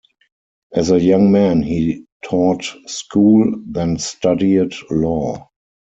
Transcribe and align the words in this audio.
As 0.73 0.89
a 0.89 0.99
young 0.99 1.31
man, 1.31 1.61
he 1.61 2.05
taught 2.25 2.63
school, 2.87 3.53
then 3.67 3.99
studied 3.99 4.73
law. 4.89 5.51